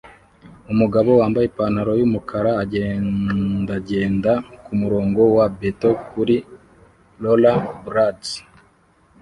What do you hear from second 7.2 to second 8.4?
rollerblades